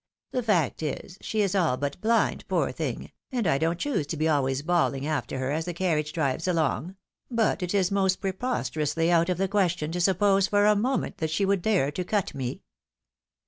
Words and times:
The 0.31 0.41
fact 0.41 0.81
is, 0.81 1.19
she 1.21 1.41
is 1.41 1.53
all 1.53 1.77
but 1.77 2.01
blind, 2.01 2.47
poor 2.47 2.71
thing, 2.71 3.11
and 3.31 3.45
I 3.45 3.59
don't 3.59 3.77
choose 3.77 4.07
to 4.07 4.17
be 4.17 4.27
always 4.27 4.63
bawling 4.63 5.05
after 5.05 5.37
her, 5.37 5.51
as 5.51 5.65
the 5.65 5.75
carriage 5.75 6.11
drives 6.11 6.47
along; 6.47 6.95
but 7.29 7.61
it 7.61 7.75
is 7.75 7.91
most 7.91 8.19
preposterously 8.19 9.11
out 9.11 9.29
of 9.29 9.37
the 9.37 9.47
question, 9.47 9.91
to 9.91 10.01
suppose 10.01 10.47
for 10.47 10.65
a 10.65 10.75
moment, 10.75 11.19
that 11.19 11.29
she 11.29 11.45
would 11.45 11.61
dare 11.61 11.91
to 11.91 12.03
cut 12.03 12.33
me 12.33 12.63